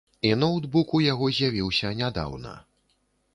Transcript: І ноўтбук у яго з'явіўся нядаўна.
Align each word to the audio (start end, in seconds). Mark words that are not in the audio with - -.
І 0.27 0.29
ноўтбук 0.43 0.95
у 0.99 1.01
яго 1.07 1.29
з'явіўся 1.41 1.93
нядаўна. 2.01 2.57